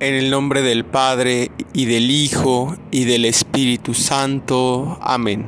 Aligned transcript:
En 0.00 0.16
el 0.16 0.28
nombre 0.28 0.62
del 0.62 0.84
Padre 0.84 1.52
y 1.72 1.84
del 1.84 2.10
Hijo 2.10 2.76
y 2.90 3.04
del 3.04 3.24
Espíritu 3.24 3.94
Santo. 3.94 4.98
Amén. 5.00 5.46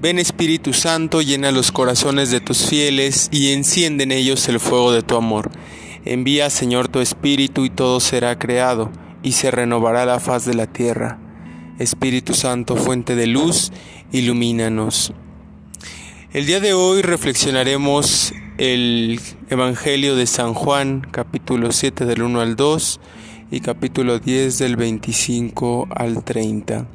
Ven 0.00 0.18
Espíritu 0.18 0.72
Santo, 0.72 1.20
llena 1.20 1.52
los 1.52 1.70
corazones 1.70 2.30
de 2.30 2.40
tus 2.40 2.66
fieles 2.66 3.28
y 3.30 3.52
enciende 3.52 4.04
en 4.04 4.12
ellos 4.12 4.48
el 4.48 4.58
fuego 4.58 4.90
de 4.90 5.02
tu 5.02 5.16
amor. 5.16 5.50
Envía 6.06 6.48
Señor 6.48 6.88
tu 6.88 7.00
Espíritu 7.00 7.66
y 7.66 7.70
todo 7.70 8.00
será 8.00 8.38
creado 8.38 8.90
y 9.22 9.32
se 9.32 9.50
renovará 9.50 10.06
la 10.06 10.18
faz 10.18 10.46
de 10.46 10.54
la 10.54 10.66
tierra. 10.66 11.18
Espíritu 11.78 12.32
Santo, 12.32 12.74
fuente 12.74 13.16
de 13.16 13.26
luz, 13.26 13.70
ilumínanos. 14.12 15.12
El 16.32 16.46
día 16.46 16.60
de 16.60 16.72
hoy 16.72 17.02
reflexionaremos 17.02 18.32
el 18.56 19.20
Evangelio 19.50 20.16
de 20.16 20.26
San 20.26 20.54
Juan, 20.54 21.06
capítulo 21.10 21.70
7 21.70 22.06
del 22.06 22.22
1 22.22 22.40
al 22.40 22.56
2 22.56 23.00
y 23.48 23.60
capítulo 23.60 24.18
10 24.18 24.58
del 24.58 24.76
25 24.76 25.86
al 25.94 26.24
30. 26.24 26.86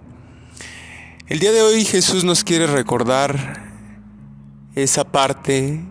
El 1.27 1.39
día 1.39 1.53
de 1.53 1.61
hoy 1.61 1.85
Jesús 1.85 2.25
nos 2.25 2.43
quiere 2.43 2.67
recordar 2.67 3.71
esa 4.75 5.05
parte 5.05 5.81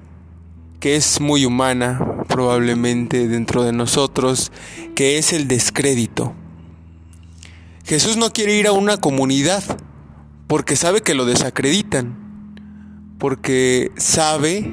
que 0.78 0.96
es 0.96 1.20
muy 1.20 1.46
humana 1.46 2.24
probablemente 2.28 3.26
dentro 3.26 3.64
de 3.64 3.72
nosotros, 3.72 4.52
que 4.94 5.16
es 5.16 5.32
el 5.32 5.48
descrédito. 5.48 6.34
Jesús 7.84 8.18
no 8.18 8.30
quiere 8.30 8.54
ir 8.54 8.66
a 8.66 8.72
una 8.72 8.98
comunidad 8.98 9.64
porque 10.46 10.76
sabe 10.76 11.00
que 11.00 11.14
lo 11.14 11.24
desacreditan, 11.24 12.16
porque 13.18 13.92
sabe 13.96 14.70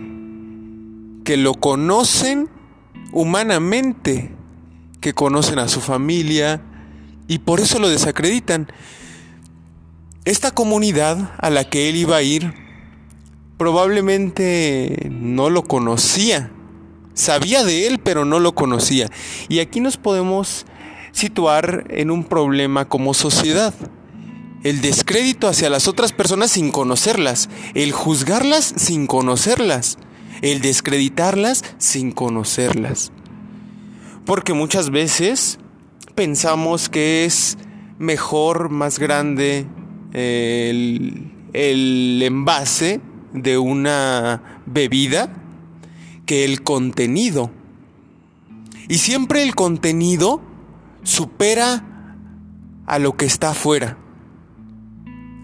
que 1.24 1.38
lo 1.38 1.54
conocen 1.54 2.50
humanamente, 3.14 4.37
que 5.02 5.14
conocen 5.14 5.60
a 5.60 5.68
su 5.68 5.82
familia 5.82 6.62
y 7.28 7.40
por 7.40 7.60
eso 7.60 7.80
lo 7.80 7.90
desacreditan. 7.90 8.72
Esta 10.26 10.52
comunidad 10.52 11.32
a 11.38 11.50
la 11.50 11.70
que 11.70 11.90
él 11.90 11.96
iba 11.96 12.18
a 12.18 12.22
ir 12.22 12.54
probablemente 13.58 15.10
no 15.12 15.50
lo 15.50 15.64
conocía. 15.64 16.52
Sabía 17.14 17.64
de 17.64 17.88
él, 17.88 18.00
pero 18.00 18.26
no 18.26 18.40
lo 18.40 18.54
conocía. 18.54 19.10
Y 19.50 19.60
aquí 19.60 19.80
nos 19.80 19.98
podemos 19.98 20.66
situar 21.12 21.86
en 21.90 22.12
un 22.12 22.24
problema 22.24 22.86
como 22.86 23.14
sociedad. 23.14 23.74
El 24.64 24.82
descrédito 24.82 25.48
hacia 25.48 25.70
las 25.70 25.88
otras 25.88 26.14
personas 26.14 26.52
sin 26.52 26.72
conocerlas, 26.72 27.50
el 27.74 27.92
juzgarlas 27.92 28.74
sin 28.76 29.08
conocerlas, 29.08 29.98
el 30.42 30.62
descreditarlas 30.62 31.64
sin 31.78 32.12
conocerlas. 32.12 33.12
Porque 34.28 34.54
muchas 34.54 34.90
veces 34.90 35.58
pensamos 36.14 36.90
que 36.90 37.24
es 37.24 37.58
mejor, 37.98 38.70
más 38.70 39.00
grande 39.00 39.66
el, 40.12 41.32
envase 41.54 43.00
de 43.32 43.58
una 43.58 44.62
bebida 44.66 45.34
que 46.26 46.44
el 46.44 46.62
contenido. 46.62 47.52
Y 48.90 48.98
siempre 48.98 49.44
el 49.44 49.56
contenido 49.56 50.42
supera 51.04 51.86
a 52.86 53.00
lo 53.00 53.16
que 53.16 53.24
está 53.24 53.52
afuera. 53.52 53.98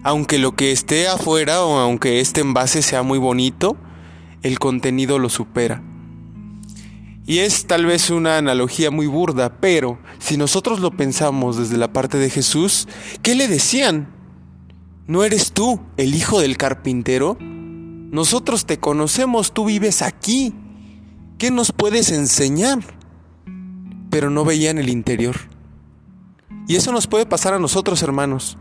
Aunque 0.02 0.38
lo 0.38 0.56
que 0.56 0.72
esté 0.72 1.08
afuera 1.08 1.64
o 1.64 1.78
aunque 1.78 2.20
este 2.20 2.42
envase 2.42 2.82
sea 2.82 3.02
muy 3.02 3.18
bonito, 3.18 3.78
el 4.42 4.58
contenido 4.58 5.18
lo 5.18 5.30
supera. 5.30 5.82
Y 7.26 7.38
es 7.38 7.66
tal 7.66 7.86
vez 7.86 8.10
una 8.10 8.36
analogía 8.36 8.90
muy 8.90 9.06
burda, 9.06 9.58
pero 9.58 9.98
si 10.18 10.36
nosotros 10.36 10.80
lo 10.80 10.90
pensamos 10.90 11.56
desde 11.56 11.78
la 11.78 11.92
parte 11.92 12.18
de 12.18 12.28
Jesús, 12.28 12.86
¿qué 13.22 13.34
le 13.34 13.48
decían? 13.48 14.12
¿No 15.06 15.24
eres 15.24 15.52
tú 15.52 15.80
el 15.96 16.14
hijo 16.14 16.40
del 16.40 16.58
carpintero? 16.58 17.38
Nosotros 17.40 18.66
te 18.66 18.78
conocemos, 18.78 19.52
tú 19.52 19.64
vives 19.64 20.02
aquí. 20.02 20.52
¿Qué 21.38 21.50
nos 21.50 21.72
puedes 21.72 22.12
enseñar? 22.12 22.78
Pero 24.10 24.28
no 24.28 24.44
veían 24.44 24.78
el 24.78 24.90
interior. 24.90 25.36
Y 26.68 26.76
eso 26.76 26.92
nos 26.92 27.06
puede 27.06 27.26
pasar 27.26 27.54
a 27.54 27.58
nosotros, 27.58 28.02
hermanos. 28.02 28.58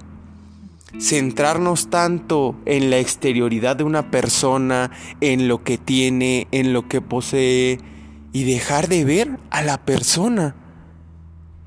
Centrarnos 1.00 1.90
tanto 1.90 2.56
en 2.66 2.90
la 2.90 2.98
exterioridad 2.98 3.76
de 3.76 3.84
una 3.84 4.10
persona, 4.10 4.92
en 5.22 5.48
lo 5.48 5.64
que 5.64 5.78
tiene, 5.78 6.48
en 6.52 6.74
lo 6.74 6.88
que 6.88 7.02
posee, 7.02 7.80
y 8.34 8.44
dejar 8.44 8.90
de 8.90 9.06
ver 9.06 9.40
a 9.52 9.62
la 9.62 9.78
persona. 9.78 10.56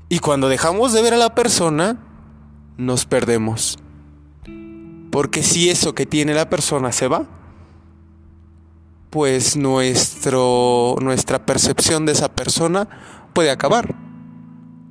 Y 0.09 0.19
cuando 0.19 0.49
dejamos 0.49 0.93
de 0.93 1.01
ver 1.01 1.13
a 1.13 1.17
la 1.17 1.33
persona, 1.33 1.97
nos 2.77 3.05
perdemos. 3.05 3.79
Porque 5.09 5.41
si 5.41 5.69
eso 5.69 5.95
que 5.95 6.05
tiene 6.05 6.33
la 6.33 6.49
persona 6.49 6.91
se 6.91 7.07
va, 7.07 7.25
pues 9.09 9.55
nuestro, 9.55 10.97
nuestra 11.01 11.45
percepción 11.45 12.05
de 12.05 12.11
esa 12.11 12.29
persona 12.29 12.87
puede 13.33 13.49
acabar. 13.49 13.95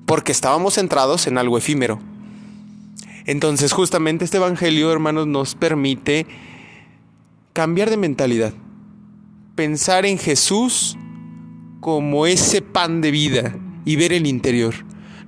Porque 0.07 0.33
estábamos 0.33 0.75
centrados 0.75 1.27
en 1.27 1.37
algo 1.37 1.59
efímero. 1.59 2.01
Entonces 3.27 3.73
justamente 3.73 4.25
este 4.25 4.39
Evangelio, 4.39 4.91
hermanos, 4.91 5.27
nos 5.27 5.55
permite 5.55 6.27
cambiar 7.53 7.91
de 7.91 7.97
mentalidad. 7.99 8.55
Pensar 9.57 10.07
en 10.07 10.17
Jesús 10.19 10.97
como 11.87 12.27
ese 12.27 12.63
pan 12.63 13.01
de 13.01 13.13
vida 13.13 13.55
y 13.85 13.95
ver 13.95 14.13
el 14.13 14.27
interior. 14.27 14.75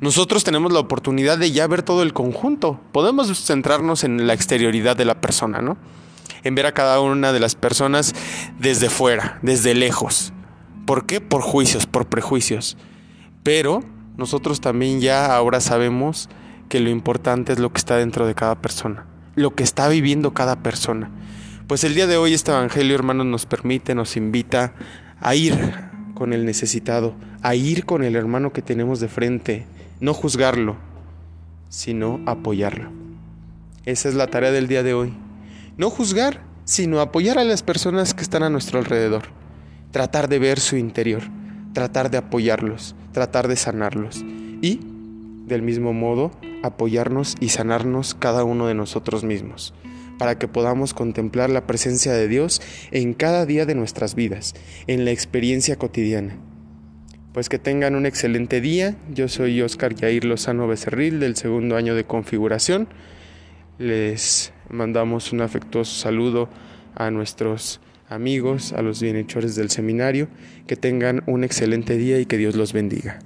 Nosotros 0.00 0.42
tenemos 0.42 0.72
la 0.72 0.80
oportunidad 0.80 1.38
de 1.38 1.52
ya 1.52 1.68
ver 1.68 1.84
todo 1.84 2.02
el 2.02 2.12
conjunto. 2.12 2.80
Podemos 2.90 3.28
centrarnos 3.46 4.02
en 4.02 4.26
la 4.26 4.34
exterioridad 4.34 4.96
de 4.96 5.04
la 5.04 5.20
persona, 5.20 5.62
¿no? 5.62 5.76
En 6.42 6.56
ver 6.56 6.66
a 6.66 6.74
cada 6.74 7.00
una 7.00 7.32
de 7.32 7.38
las 7.38 7.54
personas 7.54 8.12
desde 8.58 8.90
fuera, 8.90 9.38
desde 9.40 9.76
lejos. 9.76 10.32
¿Por 10.84 11.06
qué? 11.06 11.20
Por 11.20 11.42
juicios, 11.42 11.86
por 11.86 12.08
prejuicios. 12.08 12.76
Pero 13.44 13.84
nosotros 14.16 14.60
también 14.60 15.00
ya 15.00 15.36
ahora 15.36 15.60
sabemos 15.60 16.28
que 16.68 16.80
lo 16.80 16.90
importante 16.90 17.52
es 17.52 17.60
lo 17.60 17.72
que 17.72 17.78
está 17.78 17.98
dentro 17.98 18.26
de 18.26 18.34
cada 18.34 18.60
persona, 18.60 19.06
lo 19.36 19.54
que 19.54 19.62
está 19.62 19.88
viviendo 19.88 20.34
cada 20.34 20.60
persona. 20.60 21.08
Pues 21.68 21.84
el 21.84 21.94
día 21.94 22.08
de 22.08 22.16
hoy 22.16 22.34
este 22.34 22.50
Evangelio, 22.50 22.96
hermanos, 22.96 23.26
nos 23.26 23.46
permite, 23.46 23.94
nos 23.94 24.16
invita 24.16 24.74
a 25.20 25.36
ir 25.36 25.87
con 26.18 26.32
el 26.32 26.44
necesitado, 26.44 27.14
a 27.42 27.54
ir 27.54 27.84
con 27.84 28.02
el 28.02 28.16
hermano 28.16 28.52
que 28.52 28.60
tenemos 28.60 28.98
de 28.98 29.06
frente, 29.06 29.66
no 30.00 30.14
juzgarlo, 30.14 30.74
sino 31.68 32.20
apoyarlo. 32.26 32.90
Esa 33.86 34.08
es 34.08 34.16
la 34.16 34.26
tarea 34.26 34.50
del 34.50 34.66
día 34.66 34.82
de 34.82 34.94
hoy. 34.94 35.12
No 35.76 35.90
juzgar, 35.90 36.40
sino 36.64 37.00
apoyar 37.00 37.38
a 37.38 37.44
las 37.44 37.62
personas 37.62 38.14
que 38.14 38.22
están 38.22 38.42
a 38.42 38.50
nuestro 38.50 38.80
alrededor. 38.80 39.26
Tratar 39.92 40.28
de 40.28 40.40
ver 40.40 40.58
su 40.58 40.76
interior, 40.76 41.22
tratar 41.72 42.10
de 42.10 42.18
apoyarlos, 42.18 42.96
tratar 43.12 43.46
de 43.46 43.54
sanarlos. 43.54 44.24
Y, 44.60 44.80
del 45.46 45.62
mismo 45.62 45.92
modo, 45.92 46.32
apoyarnos 46.64 47.36
y 47.38 47.50
sanarnos 47.50 48.14
cada 48.14 48.42
uno 48.42 48.66
de 48.66 48.74
nosotros 48.74 49.22
mismos 49.22 49.72
para 50.18 50.38
que 50.38 50.48
podamos 50.48 50.94
contemplar 50.94 51.48
la 51.50 51.66
presencia 51.66 52.12
de 52.12 52.28
Dios 52.28 52.60
en 52.90 53.14
cada 53.14 53.46
día 53.46 53.64
de 53.66 53.74
nuestras 53.74 54.14
vidas, 54.14 54.54
en 54.86 55.04
la 55.04 55.12
experiencia 55.12 55.76
cotidiana. 55.76 56.36
Pues 57.32 57.48
que 57.48 57.58
tengan 57.58 57.94
un 57.94 58.04
excelente 58.04 58.60
día. 58.60 58.96
Yo 59.12 59.28
soy 59.28 59.62
Oscar 59.62 59.94
Yair 59.94 60.24
Lozano 60.24 60.66
Becerril 60.66 61.20
del 61.20 61.36
segundo 61.36 61.76
año 61.76 61.94
de 61.94 62.04
configuración. 62.04 62.88
Les 63.78 64.52
mandamos 64.68 65.32
un 65.32 65.42
afectuoso 65.42 65.94
saludo 65.94 66.48
a 66.96 67.10
nuestros 67.10 67.80
amigos, 68.08 68.72
a 68.72 68.82
los 68.82 69.00
bienhechores 69.00 69.54
del 69.54 69.70
seminario. 69.70 70.28
Que 70.66 70.74
tengan 70.74 71.22
un 71.26 71.44
excelente 71.44 71.96
día 71.96 72.18
y 72.18 72.26
que 72.26 72.38
Dios 72.38 72.56
los 72.56 72.72
bendiga. 72.72 73.20